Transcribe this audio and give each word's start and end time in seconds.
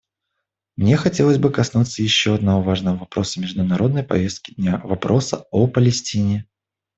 Мне 0.77 0.97
хотелось 0.97 1.37
бы 1.37 1.51
коснуться 1.51 2.01
еще 2.01 2.33
одного 2.33 2.63
важного 2.63 2.97
вопроса 2.97 3.39
международной 3.39 4.01
повестки 4.01 4.55
дня— 4.55 4.81
вопроса 4.83 5.45
о 5.51 5.67
Палестине. 5.67 6.49